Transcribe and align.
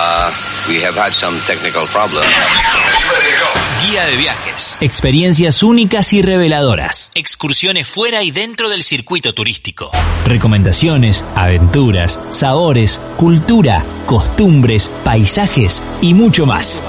Uh, 0.00 0.30
we 0.68 0.80
have 0.80 0.96
had 0.96 1.10
some 1.10 1.36
technical 1.44 1.84
problems. 1.86 2.32
Guía 3.82 4.06
de 4.06 4.16
viajes. 4.16 4.76
Experiencias 4.80 5.64
únicas 5.64 6.12
y 6.12 6.22
reveladoras. 6.22 7.10
Excursiones 7.16 7.88
fuera 7.88 8.22
y 8.22 8.30
dentro 8.30 8.68
del 8.68 8.84
circuito 8.84 9.34
turístico. 9.34 9.90
Recomendaciones, 10.24 11.24
aventuras, 11.34 12.20
sabores, 12.30 13.00
cultura, 13.16 13.84
costumbres, 14.06 14.88
paisajes 15.02 15.82
y 16.00 16.14
mucho 16.14 16.46
más. 16.46 16.80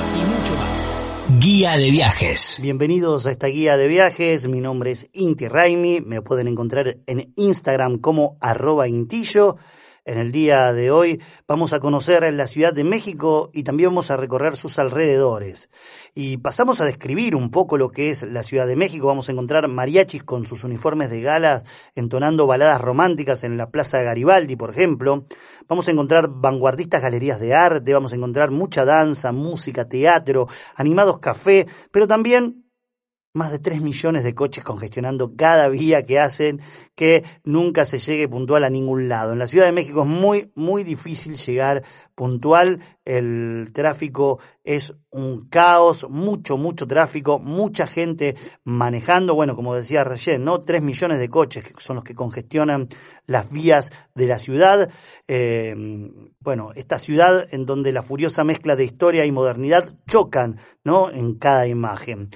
Guía 1.39 1.77
de 1.77 1.89
viajes. 1.89 2.59
Bienvenidos 2.61 3.25
a 3.25 3.31
esta 3.31 3.47
guía 3.47 3.75
de 3.75 3.87
viajes. 3.87 4.47
Mi 4.47 4.61
nombre 4.61 4.91
es 4.91 5.09
Inti 5.13 5.47
Raimi. 5.47 6.01
Me 6.01 6.21
pueden 6.21 6.47
encontrar 6.47 6.97
en 7.07 7.33
Instagram 7.37 7.97
como 7.97 8.37
arroba 8.39 8.87
intillo. 8.87 9.57
En 10.05 10.17
el 10.17 10.31
día 10.31 10.73
de 10.73 10.91
hoy 10.91 11.21
vamos 11.47 11.73
a 11.73 11.79
conocer 11.79 12.31
la 12.33 12.47
Ciudad 12.47 12.73
de 12.73 12.83
México 12.83 13.49
y 13.53 13.63
también 13.63 13.89
vamos 13.89 14.11
a 14.11 14.17
recorrer 14.17 14.55
sus 14.55 14.79
alrededores. 14.79 15.69
Y 16.15 16.37
pasamos 16.37 16.81
a 16.81 16.85
describir 16.85 17.35
un 17.35 17.51
poco 17.51 17.77
lo 17.77 17.91
que 17.91 18.09
es 18.09 18.23
la 18.23 18.43
Ciudad 18.43 18.65
de 18.65 18.75
México. 18.75 19.07
Vamos 19.07 19.29
a 19.29 19.33
encontrar 19.33 19.67
mariachis 19.67 20.23
con 20.23 20.45
sus 20.45 20.63
uniformes 20.63 21.09
de 21.09 21.21
gala 21.21 21.63
entonando 21.95 22.47
baladas 22.47 22.81
románticas 22.81 23.43
en 23.43 23.57
la 23.57 23.69
Plaza 23.69 24.01
Garibaldi, 24.01 24.55
por 24.55 24.69
ejemplo. 24.69 25.25
Vamos 25.67 25.87
a 25.87 25.91
encontrar 25.91 26.29
vanguardistas 26.29 27.01
galerías 27.01 27.39
de 27.39 27.53
arte, 27.53 27.93
vamos 27.93 28.13
a 28.13 28.15
encontrar 28.15 28.51
mucha 28.51 28.85
danza, 28.85 29.31
música, 29.31 29.87
teatro, 29.87 30.47
animados 30.75 31.19
café, 31.19 31.67
pero 31.91 32.07
también 32.07 32.68
más 33.33 33.51
de 33.51 33.59
3 33.59 33.81
millones 33.81 34.23
de 34.23 34.33
coches 34.33 34.63
congestionando 34.63 35.35
cada 35.35 35.69
vía 35.69 36.03
que 36.03 36.19
hacen 36.19 36.61
que 36.95 37.23
nunca 37.43 37.85
se 37.85 37.99
llegue 37.99 38.27
puntual 38.27 38.63
a 38.63 38.69
ningún 38.69 39.07
lado. 39.07 39.33
En 39.33 39.39
la 39.39 39.47
Ciudad 39.47 39.65
de 39.65 39.71
México 39.71 40.01
es 40.01 40.07
muy, 40.07 40.51
muy 40.55 40.83
difícil 40.83 41.37
llegar 41.37 41.83
puntual. 42.15 42.81
El 43.05 43.69
tráfico 43.71 44.39
es 44.63 44.93
un 45.11 45.47
caos, 45.47 46.09
mucho, 46.09 46.57
mucho 46.57 46.87
tráfico, 46.87 47.39
mucha 47.39 47.87
gente 47.87 48.35
manejando. 48.63 49.35
Bueno, 49.35 49.55
como 49.55 49.75
decía 49.75 50.03
recién, 50.03 50.43
¿no? 50.43 50.59
3 50.59 50.81
millones 50.81 51.19
de 51.19 51.29
coches 51.29 51.63
que 51.63 51.73
son 51.77 51.95
los 51.95 52.03
que 52.03 52.15
congestionan 52.15 52.89
las 53.27 53.49
vías 53.51 53.91
de 54.15 54.27
la 54.27 54.39
ciudad. 54.39 54.89
Eh, 55.27 55.75
bueno, 56.39 56.71
esta 56.75 56.99
ciudad 56.99 57.47
en 57.51 57.65
donde 57.65 57.91
la 57.91 58.03
furiosa 58.03 58.43
mezcla 58.43 58.75
de 58.75 58.85
historia 58.85 59.25
y 59.25 59.31
modernidad 59.31 59.95
chocan, 60.09 60.57
¿no? 60.83 61.11
En 61.11 61.35
cada 61.35 61.67
imagen. 61.67 62.31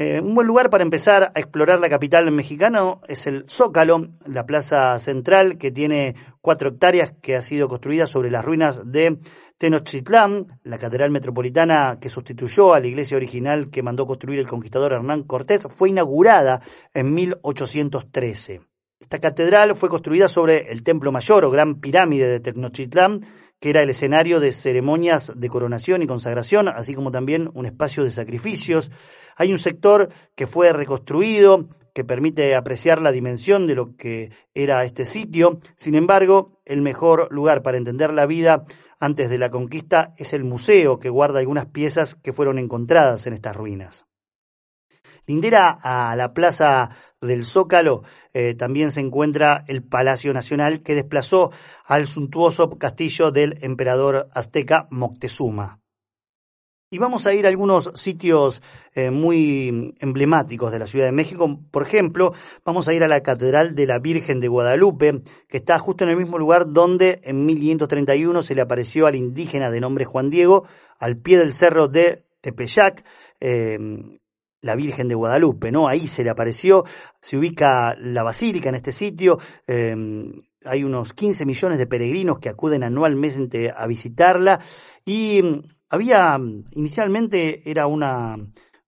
Eh, 0.00 0.20
un 0.20 0.36
buen 0.36 0.46
lugar 0.46 0.70
para 0.70 0.84
empezar 0.84 1.32
a 1.34 1.40
explorar 1.40 1.80
la 1.80 1.88
capital 1.88 2.30
mexicana 2.30 3.00
es 3.08 3.26
el 3.26 3.46
Zócalo, 3.50 4.10
la 4.26 4.46
plaza 4.46 4.96
central 5.00 5.58
que 5.58 5.72
tiene 5.72 6.14
cuatro 6.40 6.68
hectáreas 6.68 7.14
que 7.20 7.34
ha 7.34 7.42
sido 7.42 7.68
construida 7.68 8.06
sobre 8.06 8.30
las 8.30 8.44
ruinas 8.44 8.80
de 8.84 9.18
Tenochtitlán, 9.58 10.60
la 10.62 10.78
catedral 10.78 11.10
metropolitana 11.10 11.98
que 12.00 12.10
sustituyó 12.10 12.74
a 12.74 12.78
la 12.78 12.86
iglesia 12.86 13.16
original 13.16 13.72
que 13.72 13.82
mandó 13.82 14.06
construir 14.06 14.38
el 14.38 14.46
conquistador 14.46 14.92
Hernán 14.92 15.24
Cortés, 15.24 15.66
fue 15.68 15.88
inaugurada 15.88 16.62
en 16.94 17.12
1813. 17.12 18.60
Esta 19.00 19.18
catedral 19.18 19.74
fue 19.74 19.88
construida 19.88 20.28
sobre 20.28 20.70
el 20.70 20.84
Templo 20.84 21.10
Mayor 21.10 21.44
o 21.44 21.50
Gran 21.50 21.80
Pirámide 21.80 22.28
de 22.28 22.38
Tenochtitlán, 22.38 23.22
que 23.60 23.70
era 23.70 23.82
el 23.82 23.90
escenario 23.90 24.40
de 24.40 24.52
ceremonias 24.52 25.32
de 25.34 25.48
coronación 25.48 26.02
y 26.02 26.06
consagración, 26.06 26.68
así 26.68 26.94
como 26.94 27.10
también 27.10 27.50
un 27.54 27.66
espacio 27.66 28.04
de 28.04 28.10
sacrificios. 28.10 28.90
Hay 29.36 29.52
un 29.52 29.58
sector 29.58 30.08
que 30.34 30.46
fue 30.46 30.72
reconstruido, 30.72 31.68
que 31.94 32.04
permite 32.04 32.54
apreciar 32.54 33.02
la 33.02 33.10
dimensión 33.10 33.66
de 33.66 33.74
lo 33.74 33.96
que 33.96 34.30
era 34.54 34.84
este 34.84 35.04
sitio. 35.04 35.60
Sin 35.76 35.96
embargo, 35.96 36.60
el 36.64 36.80
mejor 36.80 37.26
lugar 37.32 37.62
para 37.62 37.76
entender 37.76 38.12
la 38.12 38.26
vida 38.26 38.64
antes 39.00 39.30
de 39.30 39.38
la 39.38 39.50
conquista 39.50 40.14
es 40.16 40.32
el 40.32 40.44
museo, 40.44 41.00
que 41.00 41.10
guarda 41.10 41.40
algunas 41.40 41.66
piezas 41.66 42.14
que 42.14 42.32
fueron 42.32 42.58
encontradas 42.58 43.26
en 43.26 43.32
estas 43.32 43.56
ruinas. 43.56 44.07
Lindera 45.28 45.78
a 45.82 46.16
la 46.16 46.32
plaza 46.32 46.90
del 47.20 47.44
Zócalo 47.44 48.02
eh, 48.32 48.54
también 48.54 48.90
se 48.90 49.00
encuentra 49.00 49.62
el 49.68 49.82
Palacio 49.82 50.32
Nacional 50.32 50.82
que 50.82 50.94
desplazó 50.94 51.52
al 51.84 52.06
suntuoso 52.06 52.70
castillo 52.78 53.30
del 53.30 53.58
emperador 53.60 54.30
azteca 54.32 54.88
Moctezuma. 54.90 55.80
Y 56.90 56.96
vamos 56.96 57.26
a 57.26 57.34
ir 57.34 57.44
a 57.44 57.50
algunos 57.50 57.92
sitios 57.94 58.62
eh, 58.94 59.10
muy 59.10 59.94
emblemáticos 60.00 60.72
de 60.72 60.78
la 60.78 60.86
Ciudad 60.86 61.04
de 61.04 61.12
México. 61.12 61.60
Por 61.70 61.82
ejemplo, 61.82 62.32
vamos 62.64 62.88
a 62.88 62.94
ir 62.94 63.04
a 63.04 63.08
la 63.08 63.20
Catedral 63.20 63.74
de 63.74 63.84
la 63.84 63.98
Virgen 63.98 64.40
de 64.40 64.48
Guadalupe, 64.48 65.20
que 65.46 65.58
está 65.58 65.78
justo 65.78 66.04
en 66.04 66.10
el 66.10 66.16
mismo 66.16 66.38
lugar 66.38 66.72
donde 66.72 67.20
en 67.24 67.44
1531 67.44 68.42
se 68.42 68.54
le 68.54 68.62
apareció 68.62 69.06
al 69.06 69.16
indígena 69.16 69.70
de 69.70 69.80
nombre 69.82 70.06
Juan 70.06 70.30
Diego, 70.30 70.66
al 70.98 71.18
pie 71.18 71.36
del 71.36 71.52
cerro 71.52 71.88
de 71.88 72.24
Tepeyac. 72.40 73.04
Eh, 73.40 73.78
la 74.60 74.74
Virgen 74.74 75.08
de 75.08 75.14
Guadalupe, 75.14 75.70
¿no? 75.70 75.88
Ahí 75.88 76.06
se 76.06 76.24
le 76.24 76.30
apareció, 76.30 76.84
se 77.20 77.36
ubica 77.36 77.94
la 77.98 78.22
basílica 78.22 78.68
en 78.68 78.74
este 78.74 78.92
sitio, 78.92 79.38
em, 79.66 80.32
hay 80.64 80.84
unos 80.84 81.14
15 81.14 81.46
millones 81.46 81.78
de 81.78 81.86
peregrinos 81.86 82.38
que 82.38 82.48
acuden 82.48 82.82
anualmente 82.82 83.72
a 83.74 83.86
visitarla 83.86 84.60
y 85.04 85.40
mm, 85.42 85.62
había, 85.90 86.38
inicialmente 86.72 87.62
era 87.70 87.86
una, 87.86 88.36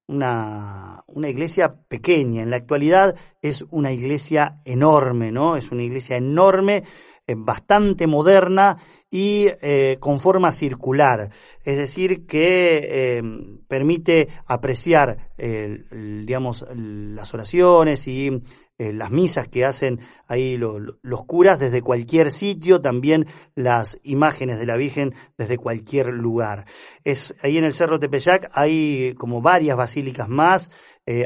una, 0.06 1.03
una, 1.06 1.28
iglesia 1.28 1.70
pequeña, 1.88 2.42
en 2.42 2.50
la 2.50 2.56
actualidad 2.56 3.16
es 3.41 3.64
una 3.70 3.92
iglesia 3.92 4.60
enorme, 4.64 5.32
¿no? 5.32 5.56
Es 5.56 5.70
una 5.70 5.82
iglesia 5.82 6.16
enorme, 6.16 6.84
eh, 7.26 7.34
bastante 7.36 8.06
moderna 8.06 8.76
y 9.10 9.48
eh, 9.60 9.97
con 9.98 10.21
forma 10.21 10.53
circular, 10.53 11.31
es 11.65 11.76
decir, 11.76 12.26
que 12.26 13.19
eh, 13.19 13.22
permite 13.66 14.28
apreciar, 14.47 15.31
digamos, 15.37 16.66
las 16.75 17.32
oraciones 17.32 18.06
y 18.06 18.43
eh, 18.78 18.93
las 18.93 19.10
misas 19.10 19.48
que 19.48 19.65
hacen 19.65 20.00
ahí 20.28 20.59
los 20.59 21.25
curas 21.26 21.59
desde 21.59 21.82
cualquier 21.82 22.31
sitio, 22.31 22.81
también 22.81 23.26
las 23.54 23.98
imágenes 24.04 24.59
de 24.59 24.66
la 24.66 24.76
Virgen 24.76 25.15
desde 25.37 25.59
cualquier 25.59 26.09
lugar. 26.09 26.66
Es 27.04 27.34
ahí 27.42 27.59
en 27.59 27.65
el 27.65 27.72
Cerro 27.72 27.98
Tepeyac 27.98 28.50
hay 28.53 29.15
como 29.19 29.42
varias 29.42 29.77
basílicas 29.77 30.28
más, 30.28 30.71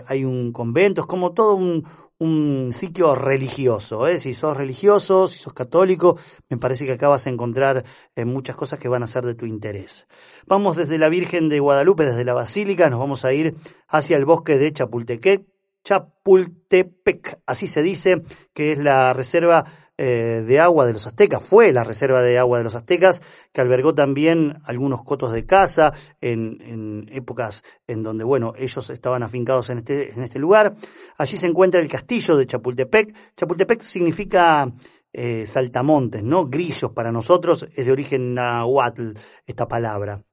hay 0.06 0.24
un 0.24 0.52
convento, 0.52 1.02
es 1.02 1.06
como 1.06 1.34
todo 1.34 1.56
un, 1.56 1.84
un 2.24 2.72
sitio 2.72 3.14
religioso. 3.14 4.08
¿eh? 4.08 4.18
Si 4.18 4.34
sos 4.34 4.56
religioso, 4.56 5.28
si 5.28 5.38
sos 5.38 5.52
católico, 5.52 6.18
me 6.48 6.56
parece 6.56 6.86
que 6.86 6.92
acá 6.92 7.08
vas 7.08 7.26
a 7.26 7.30
encontrar 7.30 7.84
eh, 8.16 8.24
muchas 8.24 8.56
cosas 8.56 8.78
que 8.78 8.88
van 8.88 9.02
a 9.02 9.08
ser 9.08 9.24
de 9.24 9.34
tu 9.34 9.46
interés. 9.46 10.06
Vamos 10.46 10.76
desde 10.76 10.98
la 10.98 11.08
Virgen 11.08 11.48
de 11.48 11.60
Guadalupe, 11.60 12.06
desde 12.06 12.24
la 12.24 12.32
Basílica, 12.32 12.88
nos 12.88 12.98
vamos 12.98 13.24
a 13.24 13.32
ir 13.32 13.54
hacia 13.88 14.16
el 14.16 14.24
bosque 14.24 14.58
de 14.58 14.72
Chapultepec, 14.72 15.44
Chapultepec, 15.84 17.40
así 17.46 17.66
se 17.66 17.82
dice, 17.82 18.22
que 18.54 18.72
es 18.72 18.78
la 18.78 19.12
reserva 19.12 19.66
eh, 19.96 20.42
de 20.46 20.60
agua 20.60 20.86
de 20.86 20.92
los 20.92 21.06
aztecas, 21.06 21.42
fue 21.42 21.72
la 21.72 21.84
reserva 21.84 22.20
de 22.20 22.38
agua 22.38 22.58
de 22.58 22.64
los 22.64 22.74
aztecas, 22.74 23.22
que 23.52 23.60
albergó 23.60 23.94
también 23.94 24.58
algunos 24.64 25.02
cotos 25.02 25.32
de 25.32 25.46
caza 25.46 25.92
en, 26.20 26.58
en 26.60 27.08
épocas 27.12 27.62
en 27.86 28.02
donde, 28.02 28.24
bueno, 28.24 28.54
ellos 28.58 28.90
estaban 28.90 29.22
afincados 29.22 29.70
en 29.70 29.78
este, 29.78 30.12
en 30.12 30.22
este 30.22 30.38
lugar. 30.38 30.74
Allí 31.16 31.36
se 31.36 31.46
encuentra 31.46 31.80
el 31.80 31.88
castillo 31.88 32.36
de 32.36 32.46
Chapultepec. 32.46 33.14
Chapultepec 33.36 33.82
significa 33.82 34.72
eh, 35.12 35.46
saltamontes, 35.46 36.24
¿no? 36.24 36.46
Grillos 36.46 36.90
para 36.90 37.12
nosotros, 37.12 37.68
es 37.74 37.86
de 37.86 37.92
origen 37.92 38.34
nahuatl 38.34 39.12
esta 39.46 39.68
palabra. 39.68 40.24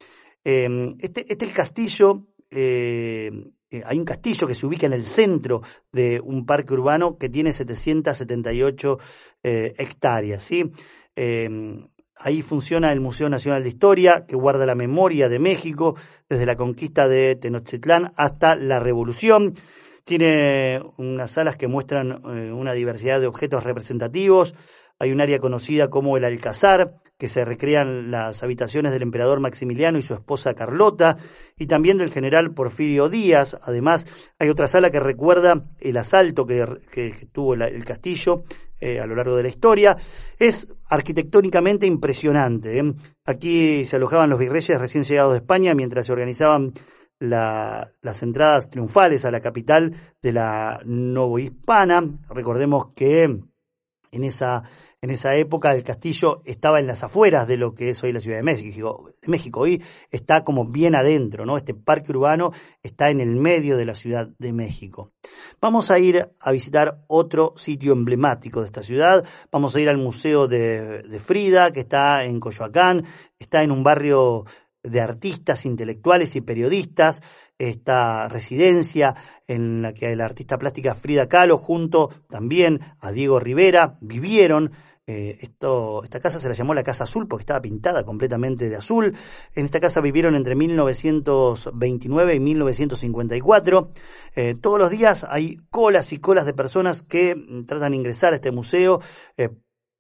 Eh, 0.44 0.96
este, 1.00 1.32
este 1.32 1.52
castillo 1.52 2.26
eh, 2.50 3.32
eh, 3.72 3.82
hay 3.86 3.98
un 3.98 4.06
castillo 4.06 4.48
que 4.48 4.54
se 4.54 4.66
ubica 4.66 4.86
en 4.86 4.94
el 4.94 5.06
centro 5.06 5.62
de 5.94 6.20
un 6.20 6.46
parque 6.46 6.74
urbano 6.74 7.18
que 7.18 7.30
tiene 7.30 7.54
778 7.54 9.00
eh, 9.44 9.74
hectáreas. 9.78 10.44
¿sí? 10.44 10.70
Em, 11.16 11.88
ahí 12.18 12.42
funciona 12.42 12.92
el 12.92 13.00
Museo 13.00 13.30
Nacional 13.30 13.64
de 13.64 13.70
Historia, 13.70 14.26
que 14.28 14.36
guarda 14.36 14.66
la 14.66 14.76
memoria 14.76 15.30
de 15.30 15.40
México 15.40 15.96
desde 16.30 16.46
la 16.46 16.58
conquista 16.58 17.08
de 17.08 17.38
Tenochtitlán 17.38 18.12
hasta 18.18 18.58
la 18.58 18.82
Revolución. 18.82 19.56
Tiene 20.04 20.82
unas 20.98 21.32
salas 21.32 21.56
que 21.56 21.68
muestran 21.68 22.26
una 22.26 22.74
diversidad 22.74 23.22
de 23.22 23.28
objetos 23.28 23.64
representativos. 23.64 24.56
Hay 25.00 25.12
un 25.12 25.22
área 25.22 25.40
conocida 25.40 25.90
como 25.90 26.18
el 26.18 26.26
Alcázar, 26.26 26.96
que 27.22 27.28
se 27.28 27.46
recrean 27.46 28.10
las 28.10 28.42
habitaciones 28.42 28.92
del 28.92 29.04
emperador 29.04 29.40
Maximiliano 29.40 30.00
y 30.00 30.02
su 30.02 30.16
esposa 30.16 30.56
Carlota, 30.56 31.18
y 31.56 31.68
también 31.68 32.00
del 32.00 32.10
general 32.10 32.52
Porfirio 32.52 33.10
Díaz. 33.10 33.56
Además, 33.62 34.08
hay 34.40 34.50
otra 34.50 34.68
sala 34.68 34.90
que 34.90 35.00
recuerda 35.00 35.66
el 35.80 35.98
asalto 35.98 36.48
que, 36.48 37.30
tuvo 37.32 37.54
el 37.54 37.86
castillo 37.86 38.46
eh, 38.80 39.00
a 39.00 39.06
lo 39.06 39.14
largo 39.14 39.36
de 39.36 39.44
la 39.44 39.50
historia. 39.50 39.96
Es 40.40 40.68
arquitectónicamente 40.90 41.86
impresionante. 41.86 42.80
¿eh? 42.80 42.92
Aquí 43.26 43.86
se 43.86 43.98
alojaban 43.98 44.32
los 44.32 44.40
virreyes 44.40 44.82
recién 44.82 45.04
llegados 45.04 45.34
de 45.34 45.38
España 45.38 45.76
mientras 45.76 46.08
se 46.08 46.14
organizaban 46.14 46.74
las 47.20 48.24
entradas 48.24 48.72
triunfales 48.72 49.26
a 49.26 49.30
la 49.30 49.42
capital 49.42 49.94
de 50.20 50.32
la 50.32 50.82
novohispana. 50.86 52.02
Recordemos 52.30 52.88
que 52.96 53.26
en 53.26 54.24
esa 54.24 54.64
en 55.02 55.10
esa 55.10 55.36
época 55.36 55.74
el 55.74 55.84
castillo 55.84 56.44
estaba 56.46 56.80
en 56.80 56.86
las 56.86 57.04
afueras 57.04 57.48
de 57.48 57.58
lo 57.58 57.74
que 57.74 57.90
es 57.90 58.04
hoy 58.04 58.14
la 58.14 58.20
Ciudad 58.20 58.38
de 58.38 58.44
México. 58.44 59.10
De 59.20 59.30
México. 59.30 59.62
Hoy 59.62 59.84
está 60.12 60.44
como 60.44 60.70
bien 60.70 60.94
adentro, 60.94 61.44
¿no? 61.44 61.58
Este 61.58 61.74
parque 61.74 62.12
urbano 62.12 62.52
está 62.84 63.10
en 63.10 63.20
el 63.20 63.36
medio 63.36 63.78
de 63.78 63.86
la 63.86 63.96
Ciudad 63.96 64.30
de 64.38 64.54
México. 64.54 65.12
Vamos 65.60 65.90
a 65.90 65.98
ir 65.98 66.30
a 66.40 66.52
visitar 66.52 67.04
otro 67.08 67.54
sitio 67.58 67.94
emblemático 67.94 68.62
de 68.62 68.68
esta 68.68 68.84
ciudad. 68.84 69.26
Vamos 69.52 69.76
a 69.76 69.80
ir 69.80 69.90
al 69.90 69.98
Museo 69.98 70.48
de, 70.48 71.02
de 71.02 71.20
Frida, 71.20 71.72
que 71.72 71.80
está 71.80 72.24
en 72.24 72.40
Coyoacán. 72.40 73.04
Está 73.40 73.64
en 73.64 73.72
un 73.72 73.84
barrio 73.84 74.46
de 74.84 75.02
artistas 75.02 75.66
intelectuales 75.66 76.36
y 76.36 76.42
periodistas, 76.42 77.22
esta 77.58 78.28
residencia 78.28 79.16
en 79.48 79.84
la 79.84 79.94
que 79.94 80.16
la 80.16 80.26
artista 80.26 80.58
plástica 80.58 80.96
Frida 80.96 81.30
Kahlo 81.30 81.60
junto 81.60 82.10
también 82.28 82.80
a 83.00 83.12
Diego 83.12 83.40
Rivera 83.40 83.98
vivieron 84.02 84.72
eh, 85.12 85.38
esta 85.42 86.20
casa 86.22 86.40
se 86.40 86.48
la 86.48 86.54
llamó 86.54 86.74
la 86.74 86.84
Casa 86.84 87.04
Azul 87.04 87.28
porque 87.28 87.42
estaba 87.42 87.62
pintada 87.62 88.06
completamente 88.06 88.70
de 88.70 88.78
azul. 88.78 89.14
En 89.54 89.66
esta 89.66 89.82
casa 89.82 90.00
vivieron 90.00 90.36
entre 90.36 90.56
1929 90.56 92.36
y 92.36 92.40
1954. 92.40 93.92
Eh, 94.36 94.56
todos 94.62 94.80
los 94.80 94.90
días 94.90 95.26
hay 95.28 95.58
colas 95.70 96.14
y 96.14 96.20
colas 96.20 96.46
de 96.46 96.54
personas 96.54 97.02
que 97.02 97.36
mm, 97.36 97.66
tratan 97.66 97.92
de 97.92 97.98
ingresar 97.98 98.32
a 98.32 98.38
este 98.38 98.52
museo. 98.52 99.02
Eh, 99.36 99.50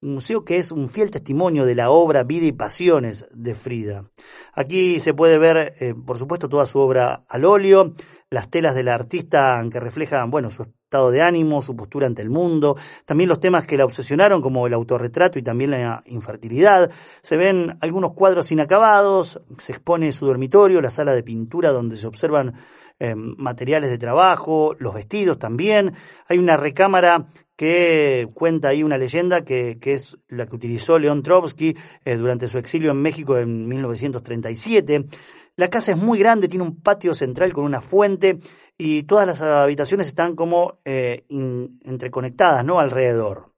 un 0.01 0.13
museo 0.15 0.45
que 0.45 0.57
es 0.57 0.71
un 0.71 0.89
fiel 0.89 1.11
testimonio 1.11 1.65
de 1.65 1.75
la 1.75 1.91
obra, 1.91 2.23
vida 2.23 2.45
y 2.47 2.53
pasiones 2.53 3.25
de 3.33 3.53
Frida. 3.53 4.09
Aquí 4.53 4.99
se 4.99 5.13
puede 5.13 5.37
ver, 5.37 5.75
por 6.07 6.17
supuesto, 6.17 6.49
toda 6.49 6.65
su 6.65 6.79
obra 6.79 7.23
al 7.29 7.45
óleo, 7.45 7.93
las 8.31 8.49
telas 8.49 8.73
del 8.73 8.87
artista 8.87 9.61
que 9.69 9.81
reflejan, 9.81 10.31
bueno, 10.31 10.49
su 10.49 10.63
estado 10.63 11.11
de 11.11 11.21
ánimo, 11.21 11.61
su 11.61 11.75
postura 11.75 12.07
ante 12.07 12.21
el 12.21 12.29
mundo, 12.29 12.77
también 13.05 13.27
los 13.27 13.41
temas 13.41 13.65
que 13.65 13.75
la 13.77 13.83
obsesionaron 13.83 14.41
como 14.41 14.65
el 14.65 14.73
autorretrato 14.73 15.37
y 15.37 15.43
también 15.43 15.71
la 15.71 16.01
infertilidad. 16.05 16.89
Se 17.21 17.35
ven 17.35 17.77
algunos 17.81 18.13
cuadros 18.13 18.49
inacabados, 18.53 19.41
se 19.59 19.73
expone 19.73 20.13
su 20.13 20.25
dormitorio, 20.25 20.79
la 20.79 20.89
sala 20.89 21.13
de 21.13 21.23
pintura 21.23 21.71
donde 21.71 21.97
se 21.97 22.07
observan 22.07 22.53
eh, 22.99 23.15
materiales 23.15 23.89
de 23.89 23.97
trabajo, 23.97 24.75
los 24.79 24.93
vestidos 24.93 25.37
también. 25.37 25.93
Hay 26.29 26.37
una 26.37 26.55
recámara 26.55 27.27
que 27.57 28.29
cuenta 28.33 28.69
ahí 28.69 28.81
una 28.81 28.97
leyenda 28.97 29.43
que, 29.43 29.77
es 29.81 30.17
la 30.29 30.47
que 30.47 30.55
utilizó 30.55 30.97
León 30.97 31.21
Trotsky 31.21 31.75
eh, 32.05 32.15
durante 32.15 32.47
su 32.47 32.57
exilio 32.57 32.91
en 32.91 33.01
México 33.01 33.37
en 33.37 33.67
1937. 33.67 35.05
La 35.61 35.69
casa 35.69 35.91
es 35.91 35.97
muy 35.99 36.17
grande, 36.17 36.47
tiene 36.47 36.65
un 36.65 36.81
patio 36.81 37.13
central 37.13 37.53
con 37.53 37.65
una 37.65 37.81
fuente 37.81 38.39
y 38.79 39.03
todas 39.03 39.27
las 39.27 39.41
habitaciones 39.41 40.07
están 40.07 40.35
como 40.35 40.79
eh, 40.85 41.23
entreconectadas, 41.29 42.65
¿no? 42.65 42.79
Alrededor. 42.79 43.53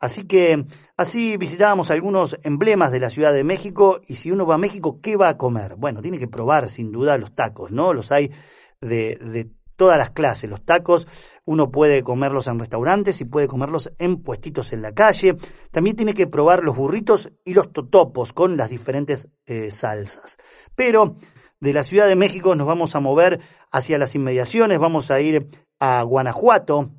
Así 0.00 0.24
que 0.24 0.66
así 0.96 1.36
visitábamos 1.36 1.92
algunos 1.92 2.36
emblemas 2.42 2.90
de 2.90 2.98
la 2.98 3.08
Ciudad 3.08 3.32
de 3.32 3.44
México 3.44 4.00
y 4.08 4.16
si 4.16 4.32
uno 4.32 4.46
va 4.46 4.56
a 4.56 4.58
México, 4.58 4.98
¿qué 5.00 5.14
va 5.14 5.28
a 5.28 5.38
comer? 5.38 5.76
Bueno, 5.76 6.02
tiene 6.02 6.18
que 6.18 6.26
probar 6.26 6.68
sin 6.68 6.90
duda 6.90 7.16
los 7.18 7.36
tacos, 7.36 7.70
¿no? 7.70 7.92
Los 7.92 8.10
hay 8.10 8.32
de, 8.80 9.48
todas 9.76 9.96
las 9.96 10.10
clases. 10.10 10.50
Los 10.50 10.64
tacos 10.64 11.06
uno 11.44 11.70
puede 11.70 12.02
comerlos 12.02 12.48
en 12.48 12.58
restaurantes 12.58 13.20
y 13.20 13.26
puede 13.26 13.46
comerlos 13.46 13.92
en 13.98 14.24
puestitos 14.24 14.72
en 14.72 14.82
la 14.82 14.90
calle. 14.90 15.36
También 15.70 15.94
tiene 15.94 16.14
que 16.14 16.26
probar 16.26 16.64
los 16.64 16.74
burritos 16.74 17.30
y 17.44 17.54
los 17.54 17.72
totopos 17.72 18.32
con 18.32 18.56
las 18.56 18.70
diferentes 18.70 19.28
eh, 19.46 19.70
salsas. 19.70 20.36
Pero 20.74 21.16
de 21.64 21.72
la 21.72 21.82
Ciudad 21.82 22.06
de 22.06 22.14
México 22.14 22.54
nos 22.54 22.66
vamos 22.66 22.94
a 22.94 23.00
mover 23.00 23.40
hacia 23.72 23.96
las 23.96 24.14
inmediaciones, 24.14 24.78
vamos 24.78 25.10
a 25.10 25.22
ir 25.22 25.48
a 25.80 26.02
Guanajuato, 26.02 26.90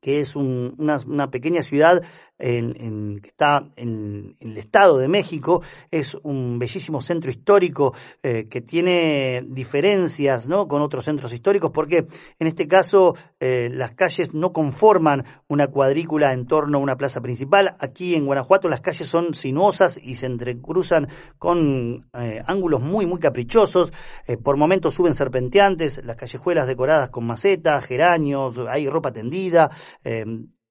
que 0.00 0.20
es 0.20 0.36
una, 0.36 0.98
una, 1.04 1.32
pequeña 1.32 1.64
ciudad 1.64 2.04
en, 2.38 3.20
que 3.20 3.28
está 3.28 3.68
en, 3.76 4.36
el 4.40 4.56
Estado 4.56 4.98
de 4.98 5.08
México, 5.08 5.62
es 5.90 6.16
un 6.22 6.58
bellísimo 6.58 7.00
centro 7.00 7.30
histórico 7.30 7.94
eh, 8.22 8.46
que 8.48 8.60
tiene 8.60 9.44
diferencias 9.46 10.48
¿no? 10.48 10.68
con 10.68 10.82
otros 10.82 11.04
centros 11.04 11.32
históricos, 11.32 11.70
porque 11.72 12.06
en 12.38 12.46
este 12.46 12.68
caso 12.68 13.16
eh, 13.40 13.68
las 13.72 13.92
calles 13.92 14.34
no 14.34 14.52
conforman 14.52 15.24
una 15.48 15.68
cuadrícula 15.68 16.32
en 16.32 16.46
torno 16.46 16.78
a 16.78 16.80
una 16.80 16.96
plaza 16.96 17.20
principal. 17.20 17.76
Aquí 17.80 18.14
en 18.14 18.26
Guanajuato 18.26 18.68
las 18.68 18.80
calles 18.80 19.08
son 19.08 19.34
sinuosas 19.34 19.98
y 20.02 20.14
se 20.14 20.26
entrecruzan 20.26 21.08
con 21.38 22.08
eh, 22.14 22.42
ángulos 22.46 22.80
muy, 22.80 23.06
muy 23.06 23.18
caprichosos. 23.18 23.92
por 24.42 24.56
momentos 24.56 24.94
suben 24.94 25.14
serpenteantes, 25.14 26.04
las 26.04 26.16
callejuelas 26.16 26.66
decoradas 26.66 27.10
con 27.10 27.26
macetas, 27.26 27.84
geranios, 27.84 28.58
hay 28.68 28.88
ropa 28.88 29.12
tendida 29.12 29.70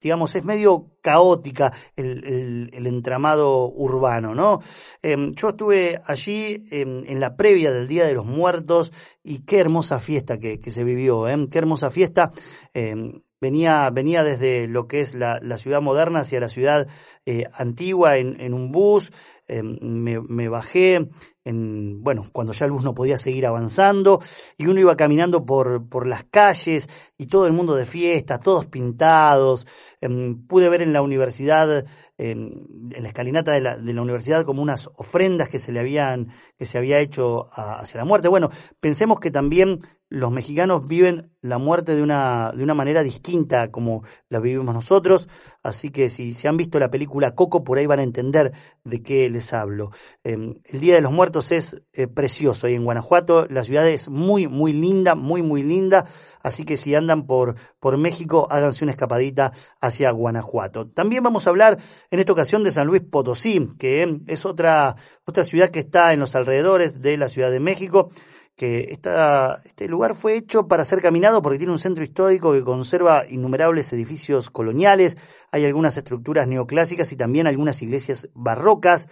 digamos, 0.02 0.36
es 0.36 0.46
medio 0.46 0.92
caótica 1.02 1.74
el, 1.96 2.70
entramado 2.86 3.70
urbano, 3.70 4.36
¿no? 4.36 4.62
Em, 5.02 5.34
yo 5.34 5.50
estuve 5.50 6.02
allí 6.06 6.68
em, 6.72 7.04
en 7.06 7.20
la 7.20 7.36
previa 7.36 7.72
del 7.72 7.88
Día 7.88 8.06
de 8.06 8.14
los 8.14 8.26
Muertos 8.26 8.92
y 9.24 9.40
qué 9.40 9.60
hermosa 9.60 10.00
fiesta 10.00 10.38
que, 10.38 10.60
se 10.72 10.84
vivió, 10.84 11.28
¿eh? 11.28 11.48
Qué 11.50 11.58
hermosa 11.58 11.92
fiesta. 11.92 12.32
Em, 12.74 13.22
venía, 13.40 13.90
venía 13.90 14.24
desde 14.24 14.68
lo 14.68 14.88
que 14.88 15.02
es 15.02 15.14
la, 15.14 15.40
ciudad 15.58 15.82
moderna 15.82 16.20
hacia 16.20 16.40
la 16.40 16.50
ciudad 16.50 16.88
eh, 17.26 17.46
antigua 17.54 18.18
en, 18.18 18.54
un 18.54 18.72
bus, 18.72 19.12
me, 19.48 20.20
me 20.22 20.50
bajé, 20.50 21.10
en, 21.48 22.04
bueno, 22.04 22.26
cuando 22.34 22.52
ya 22.52 22.66
el 22.66 22.74
bus 22.74 22.84
no 22.84 22.94
podía 22.94 23.18
seguir 23.18 23.46
avanzando 23.46 24.22
y 24.58 24.68
uno 24.68 24.82
iba 24.82 24.98
caminando 24.98 25.46
por, 25.46 25.88
por 25.88 26.06
las 26.06 26.26
calles 26.26 26.90
y 27.18 27.28
todo 27.28 27.48
el 27.48 27.54
mundo 27.54 27.76
de 27.76 27.86
fiesta, 27.86 28.40
todos 28.40 28.66
pintados. 28.66 29.66
Em, 30.02 30.46
pude 30.46 30.68
ver 30.68 30.82
en 30.82 30.92
la 30.92 31.02
universidad, 31.02 31.86
en 32.18 32.90
la 32.90 33.08
escalinata 33.08 33.54
de 33.54 33.62
la, 33.62 33.78
de 33.78 33.94
la, 33.94 34.02
universidad 34.02 34.44
como 34.44 34.62
unas 34.62 34.90
ofrendas 34.96 35.48
que 35.48 35.60
se 35.60 35.72
le 35.72 35.80
habían, 35.80 36.28
que 36.58 36.66
se 36.66 36.78
había 36.78 37.00
hecho 37.00 37.48
hacia 37.54 38.00
la 38.00 38.06
muerte. 38.06 38.28
Bueno, 38.28 38.50
pensemos 38.82 39.22
que 39.22 39.32
también 39.32 39.80
los 40.10 40.32
mexicanos 40.32 40.88
viven 40.88 41.32
la 41.42 41.58
muerte 41.58 41.96
de 41.96 42.02
una, 42.02 42.52
de 42.54 42.64
una 42.64 42.74
manera 42.74 43.04
distinta 43.04 43.72
como 43.72 44.04
la 44.30 44.40
vivimos 44.40 44.74
nosotros, 44.74 45.28
así 45.64 45.92
que 45.92 46.10
si 46.10 46.34
se 46.34 46.48
han 46.48 46.58
visto 46.58 46.80
la 46.80 46.90
película 46.90 47.36
Coco, 47.36 47.64
por 47.64 47.78
ahí 47.78 47.86
van 47.86 48.00
a 48.00 48.04
entender 48.04 48.54
de 48.84 49.04
qué 49.04 49.30
les 49.30 49.54
hablo. 49.54 49.92
Em, 50.24 50.56
el 50.64 50.80
Día 50.80 50.96
de 50.96 51.02
los 51.02 51.12
Muertos 51.12 51.52
es 51.52 51.78
eh, 51.94 52.08
precioso 52.08 52.68
y 52.68 52.76
en 52.76 52.86
Guanajuato 52.86 53.48
la 53.50 53.64
ciudad 53.64 53.88
es 53.88 54.10
muy, 54.10 54.48
muy 54.48 54.74
linda, 54.74 55.16
muy, 55.16 55.42
muy 55.42 55.62
linda, 55.62 56.06
así 56.42 56.64
que 56.64 56.78
si 56.78 56.96
andan 56.96 57.28
por, 57.28 57.56
por 57.80 57.98
México, 57.98 58.48
háganse 58.50 58.86
una 58.86 58.92
escapadita 58.92 59.52
hacia 59.82 60.12
Guanajuato. 60.12 60.88
También 60.90 61.24
vamos 61.24 61.48
a 61.48 61.50
hablar 61.50 61.78
en 62.12 62.20
esta 62.20 62.32
ocasión 62.32 62.64
de 62.64 62.72
San 62.72 62.88
Luis 62.88 63.02
Potosí, 63.02 63.76
que 63.78 64.22
es 64.28 64.46
otra, 64.46 64.96
otra 65.26 65.44
ciudad 65.44 65.70
que 65.70 65.80
está 65.80 66.14
en 66.14 66.20
los 66.20 66.36
alrededores 66.36 67.02
de 67.02 67.18
la 67.18 67.30
Ciudad 67.30 67.52
de 67.52 67.60
México 67.60 68.10
que 68.58 68.90
este 68.90 69.88
lugar 69.88 70.16
fue 70.16 70.36
hecho 70.36 70.68
para 70.68 70.84
ser 70.84 71.00
caminado 71.00 71.44
porque 71.44 71.60
tiene 71.60 71.72
un 71.72 71.80
centro 71.80 72.04
histórico 72.04 72.54
que 72.54 72.64
conserva 72.64 73.24
innumerables 73.30 73.94
edificios 73.94 74.50
coloniales, 74.50 75.16
hay 75.52 75.66
algunas 75.66 75.96
estructuras 75.96 76.48
neoclásicas 76.48 77.12
y 77.12 77.16
también 77.16 77.46
algunas 77.46 77.80
iglesias 77.84 78.28
barrocas. 78.34 79.08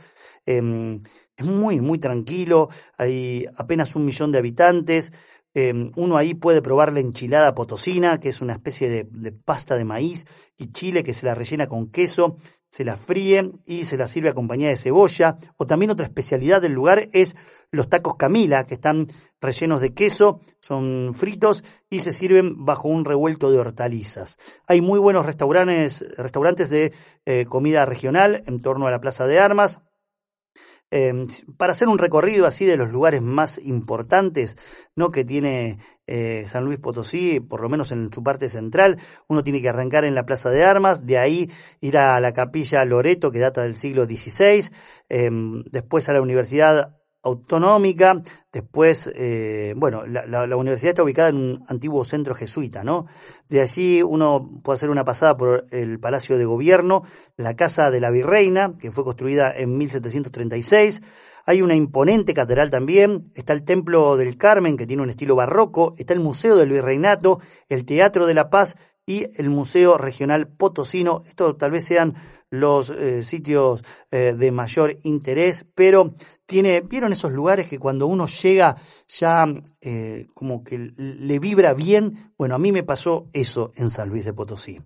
Em, 0.47 1.03
es 1.37 1.45
muy, 1.45 1.79
muy 1.79 1.99
tranquilo, 1.99 2.69
hay 2.97 3.45
apenas 3.55 3.95
un 3.95 4.05
millón 4.05 4.31
de 4.31 4.39
habitantes. 4.39 5.13
Em, 5.53 5.91
uno 5.95 6.17
ahí 6.17 6.33
puede 6.33 6.63
probar 6.63 6.91
la 6.91 6.99
enchilada 6.99 7.53
potosina, 7.53 8.19
que 8.19 8.29
es 8.29 8.41
una 8.41 8.53
especie 8.53 8.89
de, 8.89 9.07
de 9.11 9.31
pasta 9.31 9.77
de 9.77 9.85
maíz 9.85 10.25
y 10.57 10.71
chile 10.71 11.03
que 11.03 11.13
se 11.13 11.27
la 11.27 11.35
rellena 11.35 11.67
con 11.67 11.91
queso 11.91 12.37
se 12.75 12.83
la 12.83 12.97
fríe 12.97 13.53
y 13.65 13.85
se 13.85 13.95
la 13.95 14.05
sirve 14.05 14.27
acompañada 14.27 14.71
de 14.71 14.75
cebolla. 14.75 15.37
O 15.55 15.65
también 15.65 15.91
otra 15.91 16.07
especialidad 16.07 16.61
del 16.61 16.73
lugar 16.73 17.07
es 17.13 17.33
los 17.71 17.87
tacos 17.87 18.17
Camila, 18.17 18.65
que 18.65 18.73
están 18.73 19.07
rellenos 19.45 19.81
de 19.81 19.93
queso, 19.93 20.41
son 20.59 21.13
fritos 21.17 21.63
y 21.89 22.01
se 22.01 22.11
sirven 22.11 22.65
bajo 22.65 22.87
un 22.87 23.05
revuelto 23.05 23.51
de 23.51 23.59
hortalizas. 23.59 24.37
Hay 24.67 24.81
muy 24.81 24.99
buenos 24.99 25.25
restaurantes, 25.25 26.03
restaurantes 26.17 26.69
de 26.69 26.93
eh, 27.25 27.45
comida 27.45 27.85
regional 27.85 28.43
en 28.47 28.61
torno 28.61 28.87
a 28.87 28.91
la 28.91 28.99
Plaza 28.99 29.27
de 29.27 29.39
Armas. 29.39 29.81
Em, 30.91 31.27
para 31.57 31.73
hacer 31.73 31.87
un 31.87 31.97
recorrido 31.97 32.45
así 32.45 32.65
de 32.65 32.77
los 32.77 32.91
lugares 32.91 33.21
más 33.21 33.59
importantes 33.63 34.55
¿no? 34.95 35.11
que 35.11 35.25
tiene 35.25 35.79
eh, 36.05 36.45
San 36.47 36.63
Luis 36.63 36.79
Potosí, 36.79 37.39
por 37.39 37.59
lo 37.59 37.69
menos 37.69 37.91
en 37.91 38.13
su 38.13 38.23
parte 38.23 38.49
central, 38.49 38.97
uno 39.27 39.43
tiene 39.43 39.61
que 39.61 39.69
arrancar 39.69 40.05
en 40.05 40.13
la 40.13 40.25
Plaza 40.25 40.51
de 40.51 40.63
Armas, 40.63 41.05
de 41.05 41.17
ahí 41.17 41.51
ir 41.81 41.97
a 41.97 42.19
la 42.19 42.33
capilla 42.33 42.85
Loreto, 42.85 43.31
que 43.31 43.39
data 43.39 43.63
del 43.63 43.75
siglo 43.75 44.05
XVI, 44.05 44.69
em, 45.09 45.63
después 45.71 46.07
a 46.07 46.13
la 46.13 46.21
Universidad 46.21 46.95
autonómica, 47.25 48.21
después, 48.53 49.11
eh, 49.15 49.73
bueno, 49.75 50.05
la, 50.05 50.55
universidad 50.55 50.91
está 50.91 51.03
ubicada 51.03 51.29
en 51.29 51.35
un 51.37 51.65
antiguo 51.67 52.05
centro 52.05 52.35
jesuita, 52.35 52.83
¿no? 52.83 53.07
De 53.49 53.61
allí 53.61 54.01
uno 54.03 54.61
puede 54.63 54.77
hacer 54.77 54.89
una 54.89 55.03
pasada 55.03 55.35
por 55.35 55.65
el 55.71 55.99
Palacio 55.99 56.37
de 56.37 56.45
Gobierno, 56.45 57.03
la 57.35 57.55
Casa 57.55 57.91
de 57.91 57.99
la 57.99 58.11
Virreina, 58.11 58.71
que 58.79 58.91
fue 58.91 59.03
construida 59.03 59.51
en 59.53 59.77
1736, 59.77 61.01
hay 61.47 61.61
una 61.61 61.75
imponente 61.75 62.33
catedral 62.33 62.69
también, 62.69 63.31
está 63.35 63.53
el 63.53 63.63
Templo 63.63 64.17
del 64.17 64.37
Carmen, 64.37 64.77
que 64.77 64.87
tiene 64.87 65.03
un 65.03 65.09
estilo 65.09 65.35
barroco, 65.35 65.93
está 65.97 66.13
el 66.13 66.19
Museo 66.19 66.55
del 66.55 66.69
Virreinato, 66.69 67.39
el 67.69 67.85
Teatro 67.85 68.25
de 68.25 68.33
la 68.33 68.49
Paz 68.49 68.77
y 69.05 69.27
el 69.35 69.49
Museo 69.49 69.97
Regional 69.97 70.47
Potosino. 70.47 71.21
Esto 71.25 71.55
tal 71.55 71.71
vez 71.71 71.85
sean 71.85 72.15
los 72.49 72.89
eh, 72.89 73.23
sitios 73.23 73.83
eh, 74.11 74.33
de 74.37 74.51
mayor 74.51 74.97
interés, 75.03 75.65
pero 75.75 76.13
tiene, 76.45 76.81
¿vieron 76.81 77.13
esos 77.13 77.33
lugares 77.33 77.67
que 77.67 77.79
cuando 77.79 78.07
uno 78.07 78.27
llega 78.27 78.75
ya 79.07 79.45
eh, 79.81 80.27
como 80.33 80.63
que 80.63 80.93
le 80.95 81.39
vibra 81.39 81.73
bien? 81.73 82.33
Bueno, 82.37 82.55
a 82.55 82.59
mí 82.59 82.71
me 82.71 82.83
pasó 82.83 83.29
eso 83.33 83.71
en 83.75 83.89
San 83.89 84.09
Luis 84.09 84.25
de 84.25 84.33
Potosí. 84.33 84.79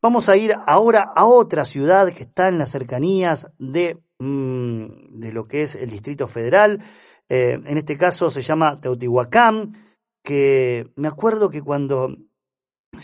Vamos 0.00 0.28
a 0.28 0.36
ir 0.36 0.54
ahora 0.66 1.02
a 1.14 1.26
otra 1.26 1.64
ciudad 1.64 2.12
que 2.12 2.24
está 2.24 2.48
en 2.48 2.58
las 2.58 2.70
cercanías 2.70 3.50
de, 3.58 3.98
mm, 4.18 5.18
de 5.20 5.32
lo 5.32 5.46
que 5.46 5.62
es 5.62 5.74
el 5.74 5.90
Distrito 5.90 6.28
Federal. 6.28 6.82
en 7.28 7.76
este 7.76 7.96
caso 7.96 8.30
se 8.30 8.40
llama 8.40 8.80
Teotihuacán, 8.80 9.72
que 10.22 10.92
me 10.94 11.08
acuerdo 11.08 11.50
que 11.50 11.60
cuando 11.60 12.14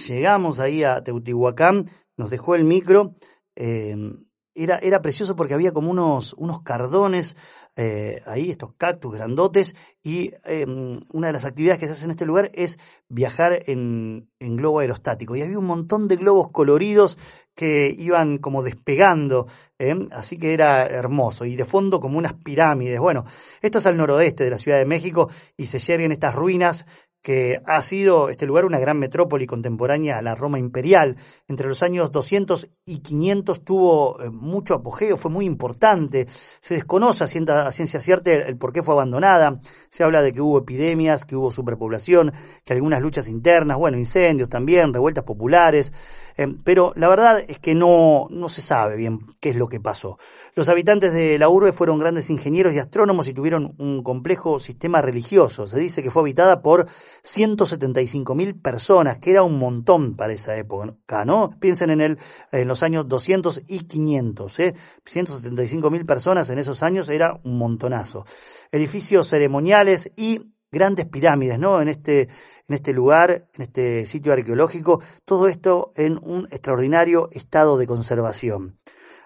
llegamos 0.07 0.61
ahí 0.61 0.85
a 0.85 1.03
Teotihuacán, 1.03 1.91
nos 2.17 2.31
dejó 2.31 2.55
el 2.55 2.63
micro 2.63 3.17
Em, 3.55 4.25
era, 4.55 4.79
era 4.79 5.01
precioso 5.01 5.35
porque 5.35 5.55
había 5.55 5.73
como 5.73 5.91
unos, 5.91 6.35
unos 6.35 6.63
cardones 6.63 7.37
eh, 7.75 8.21
ahí, 8.27 8.51
estos 8.51 8.75
cactus 8.75 9.15
grandotes, 9.15 9.75
y 10.03 10.31
em, 10.45 11.01
una 11.11 11.29
de 11.29 11.33
las 11.33 11.47
actividades 11.47 11.79
que 11.79 11.87
se 11.87 11.93
hace 11.93 12.05
en 12.05 12.11
este 12.11 12.27
lugar 12.27 12.51
es 12.53 12.79
viajar 13.09 13.63
en, 13.67 14.31
en 14.39 14.57
globo 14.57 14.81
aerostático. 14.81 15.37
Y 15.37 15.43
había 15.43 15.59
un 15.59 15.67
montón 15.67 16.07
de 16.07 16.17
globos 16.17 16.51
coloridos 16.51 17.19
que 17.55 17.95
iban 17.97 18.39
como 18.39 18.63
despegando, 18.63 19.47
¿eh? 19.79 19.95
así 20.13 20.39
que 20.39 20.53
era 20.53 20.87
hermoso. 20.87 21.47
Y 21.47 21.57
de 21.57 21.65
fondo 21.65 22.01
como 22.01 22.19
unas 22.19 22.35
pirámides. 22.35 23.01
Bueno, 23.01 23.25
esto 23.61 23.79
es 23.79 23.87
al 23.87 23.97
noroeste 23.97 24.45
de 24.45 24.51
la 24.51 24.59
Ciudad 24.59 24.79
de 24.79 24.87
México 24.87 25.31
y 25.57 25.67
se 25.67 25.79
yerguen 25.79 26.13
estas 26.13 26.35
ruinas 26.35 26.85
que 27.23 27.63
ha 27.65 27.81
sido 27.83 28.29
este 28.29 28.47
lugar 28.47 28.65
una 28.65 28.81
gran 28.81 28.99
metrópoli 28.99 29.47
contemporánea 29.47 30.19
a 30.19 30.23
la 30.23 30.35
Roma 30.35 30.59
imperial. 30.59 31.17
Entre 31.47 31.69
los 31.69 31.83
años 31.83 32.11
200 32.11 32.69
y 32.85 32.99
500 32.99 33.65
tuvo 33.65 34.21
eh, 34.21 34.31
mucho 34.31 34.75
apogeo, 34.75 35.17
fue 35.17 35.31
muy 35.31 35.47
importante. 35.47 36.27
Se 36.61 36.75
desconoce 36.75 37.25
a 37.25 37.29
ciencia 37.29 38.01
cierta 38.01 38.33
el 38.33 38.57
por 38.57 38.73
qué 38.73 38.83
fue 38.83 38.95
abandonada. 38.95 39.61
Se 39.89 40.03
habla 40.03 40.21
de 40.21 40.33
que 40.33 40.41
hubo 40.41 40.59
epidemias, 40.59 41.25
que 41.25 41.37
hubo 41.37 41.53
superpoblación, 41.53 42.33
que 42.65 42.73
algunas 42.73 43.01
luchas 43.01 43.29
internas, 43.29 43.79
bueno, 43.79 43.99
incendios 43.99 44.49
también, 44.49 44.93
revueltas 44.93 45.25
populares. 45.25 45.93
Eh, 46.37 46.47
pero 46.65 46.93
la 46.97 47.09
verdad 47.09 47.45
es 47.47 47.59
que 47.59 47.75
no, 47.75 48.27
no 48.31 48.49
se 48.49 48.63
sabe 48.63 48.97
bien 48.97 49.19
qué 49.41 49.51
es 49.51 49.57
lo 49.57 49.69
que 49.69 49.81
pasó. 49.81 50.19
Los 50.55 50.69
habitantes 50.69 51.13
de 51.13 51.39
la 51.39 51.49
urbe 51.49 51.73
fueron 51.73 51.99
grandes 51.99 52.31
ingenieros 52.31 52.73
y 52.73 52.79
astrónomos 52.79 53.29
y 53.29 53.35
tuvieron 53.35 53.75
un 53.79 54.03
complejo 54.03 54.59
sistema 54.59 55.01
religioso. 55.01 55.67
Se 55.67 55.81
dice 55.81 56.03
que 56.03 56.11
fue 56.11 56.23
habitada 56.23 56.63
por 56.63 56.87
175 57.23 58.35
mil 58.35 58.61
personas, 58.61 59.19
que 59.19 59.31
era 59.31 59.43
un 59.43 59.59
montón 59.59 60.17
para 60.17 60.33
esa 60.33 60.57
época, 60.57 61.25
¿no? 61.25 61.51
Piensen 61.59 61.91
en, 61.91 62.01
el, 62.01 62.19
en 62.51 62.69
los 62.69 62.83
años 62.83 63.09
200 63.09 63.63
y 63.67 63.81
500, 63.81 64.61
¿eh? 64.61 64.75
175 65.05 65.91
mil 65.91 66.05
personas 66.05 66.51
en 66.51 66.59
esos 66.59 66.83
años 66.83 67.09
era 67.09 67.41
un 67.45 67.59
montonazo. 67.59 68.27
Edificios 68.71 69.29
ceremoniales 69.29 70.11
y 70.17 70.52
grandes 70.73 71.05
pirámides, 71.07 71.59
¿no? 71.59 71.81
En 71.81 71.89
este, 71.89 72.23
en 72.23 72.75
este 72.75 72.95
lugar, 72.95 73.31
en 73.55 73.63
este 73.63 74.07
sitio 74.07 74.33
arqueológico, 74.33 75.01
todo 75.25 75.47
esto 75.47 75.93
en 75.97 76.19
un 76.23 76.49
extraordinario 76.51 77.29
estado 77.33 77.77
de 77.77 77.87
conservación. 77.87 78.79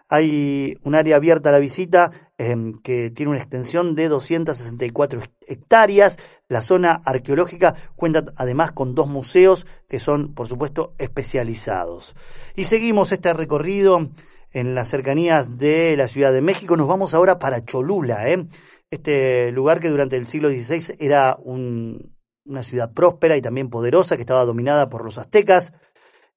Hay 0.09 0.79
un 0.85 0.95
área 0.95 1.17
abierta 1.17 1.49
a 1.49 1.53
la 1.53 1.59
visita 1.59 2.11
em, 2.39 2.79
que 2.79 3.11
tiene 3.11 3.31
una 3.31 3.41
extensión 3.41 3.97
de 3.97 4.09
264 4.09 5.21
hectáreas. 5.49 6.19
La 6.49 6.61
zona 6.61 7.03
arqueológica 7.05 7.75
cuenta 7.97 8.25
además 8.37 8.71
con 8.71 8.95
dos 8.95 9.09
museos 9.09 9.67
que 9.89 9.99
son, 9.99 10.35
por 10.35 10.47
supuesto, 10.47 10.95
especializados. 10.99 12.15
Y 12.55 12.65
seguimos 12.65 13.11
este 13.11 13.35
recorrido 13.35 14.11
en 14.53 14.77
las 14.77 14.89
cercanías 14.89 15.59
de 15.59 15.97
la 15.97 16.07
Ciudad 16.07 16.33
de 16.33 16.41
México. 16.41 16.77
Nos 16.77 16.87
vamos 16.87 17.13
ahora 17.13 17.41
para 17.41 17.65
Cholula, 17.65 18.31
¿eh? 18.31 18.47
Este 18.91 19.51
lugar 19.53 19.81
que 19.81 19.89
durante 19.89 20.17
el 20.17 20.27
siglo 20.27 20.49
XVI 20.49 20.97
era 20.99 21.37
una 21.43 22.63
ciudad 22.63 22.93
próspera 22.93 23.37
y 23.37 23.43
también 23.43 23.71
poderosa 23.71 24.17
que 24.17 24.23
estaba 24.23 24.45
dominada 24.45 24.89
por 24.89 25.05
los 25.05 25.19
aztecas, 25.19 25.73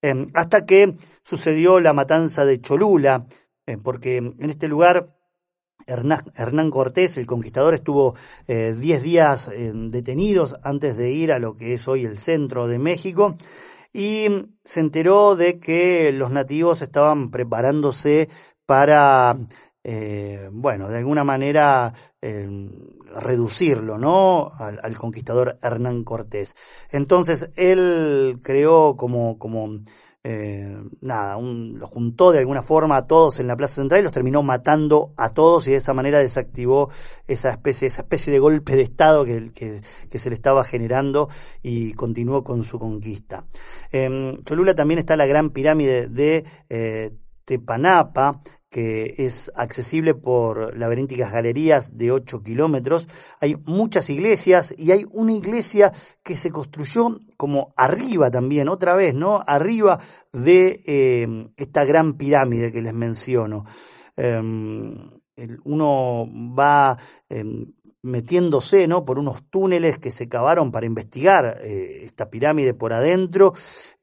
em, 0.02 0.26
hasta 0.34 0.66
que 0.66 0.96
sucedió 1.22 1.80
la 1.80 1.92
matanza 1.92 2.44
de 2.44 2.60
Cholula, 2.60 3.26
eh, 3.66 3.76
porque 3.82 4.16
en 4.16 4.50
este 4.50 4.68
lugar 4.68 5.16
Hernán, 5.86 6.70
Cortés, 6.70 7.16
el 7.16 7.26
conquistador, 7.26 7.74
estuvo 7.74 8.14
10 8.46 8.98
eh, 8.98 9.00
días 9.00 9.48
eh, 9.48 9.72
detenidos 9.74 10.56
antes 10.62 10.96
de 10.96 11.10
ir 11.10 11.32
a 11.32 11.38
lo 11.38 11.56
que 11.56 11.74
es 11.74 11.88
hoy 11.88 12.04
el 12.04 12.18
centro 12.18 12.68
de 12.68 12.78
México 12.78 13.36
y 13.92 14.26
se 14.64 14.80
enteró 14.80 15.36
de 15.36 15.58
que 15.58 16.12
los 16.12 16.30
nativos 16.30 16.82
estaban 16.82 17.30
preparándose 17.30 18.28
para, 18.66 19.36
bueno, 20.52 20.88
de 20.88 20.98
alguna 20.98 21.24
manera 21.24 21.92
reducirlo, 22.20 23.98
¿no? 23.98 24.50
Al, 24.58 24.96
conquistador 24.96 25.58
Hernán 25.62 26.04
Cortés. 26.04 26.54
Entonces 26.90 27.48
él 27.56 28.40
creó 28.42 28.96
como, 28.96 29.38
como 29.38 29.80
eh, 30.22 30.76
nada, 31.00 31.38
un, 31.38 31.78
lo 31.78 31.86
juntó 31.86 32.30
de 32.30 32.40
alguna 32.40 32.62
forma 32.62 32.96
a 32.96 33.06
todos 33.06 33.40
en 33.40 33.46
la 33.46 33.56
Plaza 33.56 33.76
Central 33.76 34.00
y 34.00 34.02
los 34.02 34.12
terminó 34.12 34.42
matando 34.42 35.14
a 35.16 35.30
todos 35.30 35.66
y 35.66 35.70
de 35.70 35.78
esa 35.78 35.94
manera 35.94 36.18
desactivó 36.18 36.90
esa 37.26 37.50
especie, 37.50 37.88
esa 37.88 38.02
especie 38.02 38.30
de 38.30 38.38
golpe 38.38 38.76
de 38.76 38.82
Estado 38.82 39.24
que, 39.24 39.50
que, 39.52 40.18
se 40.18 40.28
le 40.28 40.34
estaba 40.34 40.62
generando 40.64 41.30
y 41.62 41.94
continuó 41.94 42.44
con 42.44 42.64
su 42.64 42.78
conquista. 42.78 43.46
En 43.90 44.42
Cholula 44.44 44.74
también 44.74 44.98
está 44.98 45.16
la 45.16 45.26
gran 45.26 45.50
pirámide 45.50 46.08
de 46.08 46.44
eh, 46.68 47.12
Tepanapa, 47.46 48.42
que 48.70 49.16
es 49.18 49.50
accesible 49.56 50.14
por 50.14 50.78
laberínticas 50.78 51.32
galerías 51.32 51.98
de 51.98 52.12
8 52.12 52.42
kilómetros. 52.42 53.08
Hay 53.40 53.56
muchas 53.66 54.08
iglesias 54.10 54.72
y 54.78 54.92
hay 54.92 55.04
una 55.12 55.32
iglesia 55.32 55.92
que 56.22 56.36
se 56.36 56.50
construyó 56.50 57.18
como 57.36 57.74
arriba 57.76 58.30
también, 58.30 58.68
otra 58.68 58.94
vez, 58.94 59.14
¿no? 59.14 59.42
Arriba 59.44 59.98
de 60.32 60.82
eh, 60.86 61.48
esta 61.56 61.84
gran 61.84 62.14
pirámide 62.14 62.70
que 62.70 62.80
les 62.80 62.94
menciono. 62.94 63.64
Em, 64.16 64.94
uno 65.64 66.28
va 66.56 66.96
em, 67.28 67.72
metiéndose 68.02 68.86
¿no? 68.86 69.04
por 69.04 69.18
unos 69.18 69.42
túneles 69.50 69.98
que 69.98 70.10
se 70.10 70.28
cavaron 70.28 70.72
para 70.72 70.86
investigar 70.86 71.58
eh, 71.62 72.00
esta 72.02 72.30
pirámide 72.30 72.74
por 72.74 72.92
adentro 72.92 73.52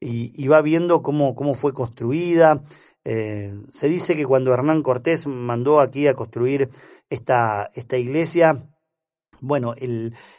y, 0.00 0.32
y 0.42 0.48
va 0.48 0.62
viendo 0.62 1.02
cómo, 1.02 1.34
cómo 1.34 1.54
fue 1.54 1.72
construida, 1.72 2.62
eh, 3.04 3.52
se 3.70 3.88
dice 3.88 4.16
que 4.16 4.26
cuando 4.26 4.52
Hernán 4.52 4.82
Cortés 4.82 5.26
mandó 5.26 5.80
aquí 5.80 6.06
a 6.06 6.14
construir 6.14 6.68
esta, 7.08 7.70
esta 7.74 7.96
iglesia, 7.96 8.68
bueno, 9.40 9.74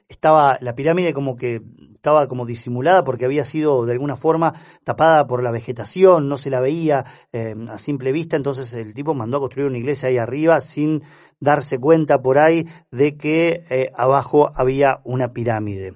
estaba 0.08 0.58
la 0.62 0.75
pirámide 0.75 1.13
como 1.13 1.36
que 1.36 1.62
estaba 1.94 2.28
como 2.28 2.46
disimulada 2.46 3.04
porque 3.04 3.25
había 3.25 3.44
sido 3.46 3.86
de 3.86 3.94
alguna 3.94 4.16
forma 4.16 4.54
tapada 4.84 5.28
por 5.28 5.44
la 5.44 5.51
vegetación, 5.51 6.30
no 6.30 6.38
se 6.38 6.50
la 6.50 6.60
veía 6.60 7.06
eh, 7.34 7.56
a 7.70 7.78
simple 7.78 8.12
vista, 8.12 8.36
entonces 8.36 8.74
el 8.74 8.94
tipo 8.94 9.13
mandó 9.13 9.38
a 9.38 9.42
construir 9.42 9.68
una 9.68 9.78
iglesia 9.78 10.10
ahí 10.10 10.18
arriba 10.18 10.60
sin 10.62 11.04
darse 11.39 11.80
cuenta 11.80 12.22
por 12.22 12.38
ahí 12.38 12.68
de 12.92 13.18
que 13.18 13.63
eh, 13.70 13.92
abajo 13.96 14.51
había 14.56 15.01
una 15.04 15.34
pirámide. 15.34 15.94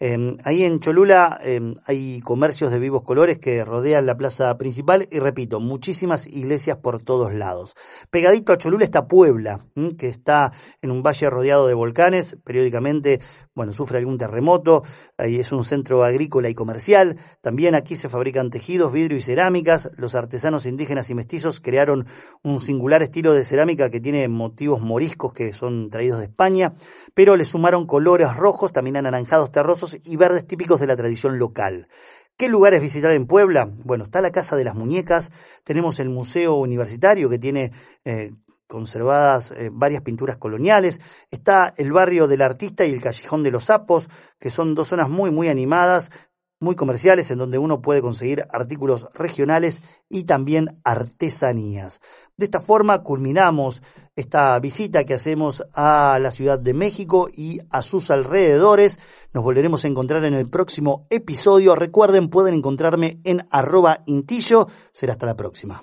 Em, 0.00 0.36
ahí 0.44 0.62
en 0.62 0.78
Cholula 0.78 1.40
em, 1.42 1.74
hay 1.84 2.20
comercios 2.20 2.70
de 2.70 2.78
vivos 2.78 3.02
colores 3.02 3.40
que 3.40 3.64
rodean 3.64 4.06
la 4.06 4.16
plaza 4.16 4.56
principal 4.56 5.08
y 5.10 5.18
repito, 5.18 5.58
muchísimas 5.58 6.28
iglesias 6.28 6.76
por 6.76 7.02
todos 7.02 7.34
lados. 7.34 7.74
Pegadito 8.08 8.52
a 8.52 8.58
Cholula 8.58 8.84
está 8.84 9.08
Puebla, 9.08 9.66
que 9.98 10.06
está 10.06 10.52
en 10.82 10.92
un 10.92 11.02
valle 11.02 11.28
rodeado 11.28 11.66
de 11.66 11.74
volcanes, 11.74 12.36
periódicamente, 12.44 13.20
bueno, 13.56 13.72
sufre 13.72 13.98
algún 13.98 14.18
terremoto, 14.18 14.84
ahí 15.16 15.40
es 15.40 15.50
un 15.50 15.64
centro 15.64 16.04
agrícola 16.04 16.48
y 16.48 16.54
comercial, 16.54 17.16
también 17.40 17.74
aquí 17.74 17.96
se 17.96 18.08
fabrican 18.08 18.50
tejidos, 18.50 18.92
vidrio 18.92 19.18
y 19.18 19.22
cerámicas, 19.22 19.90
los 19.96 20.14
artesanos 20.14 20.64
indígenas 20.66 21.10
y 21.10 21.16
mestizos 21.16 21.58
crearon 21.58 22.06
un 22.44 22.60
singular 22.60 23.02
estilo 23.02 23.32
de 23.32 23.42
cerámica 23.42 23.90
que 23.90 23.98
tiene 23.98 24.28
motivos 24.28 24.80
moriscos 24.80 25.32
que 25.32 25.52
son 25.52 25.90
traídos 25.90 26.20
de 26.20 26.26
España, 26.26 26.74
pero 27.14 27.34
le 27.34 27.44
sumaron 27.44 27.84
colores 27.84 28.36
rojos, 28.36 28.72
también 28.72 28.96
anaranjados 28.96 29.50
terrosos 29.50 29.87
y 30.04 30.16
verdes 30.16 30.46
típicos 30.46 30.80
de 30.80 30.86
la 30.86 30.96
tradición 30.96 31.38
local. 31.38 31.88
¿Qué 32.36 32.48
lugares 32.48 32.80
visitar 32.80 33.10
en 33.10 33.26
Puebla? 33.26 33.68
Bueno, 33.84 34.04
está 34.04 34.20
la 34.20 34.30
Casa 34.30 34.56
de 34.56 34.64
las 34.64 34.76
Muñecas, 34.76 35.30
tenemos 35.64 35.98
el 35.98 36.08
Museo 36.08 36.54
Universitario 36.54 37.28
que 37.28 37.38
tiene 37.38 37.72
eh, 38.04 38.30
conservadas 38.68 39.52
eh, 39.56 39.70
varias 39.72 40.02
pinturas 40.02 40.36
coloniales, 40.36 41.00
está 41.30 41.74
el 41.76 41.92
barrio 41.92 42.28
del 42.28 42.42
artista 42.42 42.84
y 42.84 42.92
el 42.92 43.00
callejón 43.00 43.42
de 43.42 43.50
los 43.50 43.64
sapos, 43.64 44.08
que 44.38 44.50
son 44.50 44.76
dos 44.76 44.88
zonas 44.88 45.08
muy 45.08 45.30
muy 45.32 45.48
animadas, 45.48 46.10
muy 46.60 46.74
comerciales 46.74 47.30
en 47.30 47.38
donde 47.38 47.58
uno 47.58 47.80
puede 47.80 48.02
conseguir 48.02 48.46
artículos 48.50 49.08
regionales 49.14 49.82
y 50.08 50.24
también 50.24 50.80
artesanías. 50.84 52.00
De 52.36 52.44
esta 52.44 52.60
forma 52.60 53.02
culminamos 53.02 53.82
esta 54.16 54.58
visita 54.58 55.04
que 55.04 55.14
hacemos 55.14 55.64
a 55.74 56.18
la 56.20 56.30
Ciudad 56.30 56.58
de 56.58 56.74
México 56.74 57.28
y 57.32 57.60
a 57.70 57.82
sus 57.82 58.10
alrededores. 58.10 58.98
Nos 59.32 59.44
volveremos 59.44 59.84
a 59.84 59.88
encontrar 59.88 60.24
en 60.24 60.34
el 60.34 60.50
próximo 60.50 61.06
episodio. 61.10 61.76
Recuerden, 61.76 62.28
pueden 62.28 62.54
encontrarme 62.54 63.20
en 63.24 63.46
arroba 63.50 64.02
intillo. 64.06 64.66
Será 64.92 65.12
hasta 65.12 65.26
la 65.26 65.36
próxima. 65.36 65.82